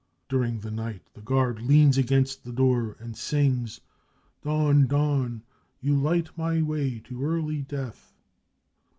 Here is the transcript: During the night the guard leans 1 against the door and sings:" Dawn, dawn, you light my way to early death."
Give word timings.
During 0.27 0.61
the 0.61 0.71
night 0.71 1.03
the 1.13 1.21
guard 1.21 1.61
leans 1.61 1.95
1 1.95 2.03
against 2.03 2.43
the 2.43 2.51
door 2.51 2.95
and 2.99 3.15
sings:" 3.15 3.81
Dawn, 4.43 4.87
dawn, 4.87 5.43
you 5.79 5.95
light 5.95 6.35
my 6.35 6.59
way 6.63 6.97
to 7.01 7.23
early 7.23 7.61
death." 7.61 8.11